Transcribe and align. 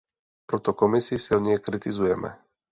Proto 0.45 0.73
Komisi 0.73 1.19
silně 1.19 1.57
kritizujeme. 1.59 2.37